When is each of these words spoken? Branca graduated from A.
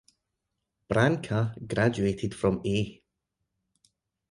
Branca 0.87 1.53
graduated 1.67 2.33
from 2.33 2.59
A. 2.65 3.03